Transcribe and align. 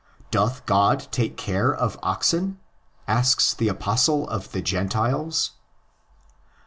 ''Doth 0.31 0.65
God 0.65 1.07
take 1.11 1.37
care 1.37 1.75
for 1.77 1.99
oxen?" 2.01 2.57
asks 3.07 3.53
the 3.53 3.67
Apostle 3.67 4.27
of 4.29 4.51
the 4.51 4.59
Gentiles. 4.63 5.51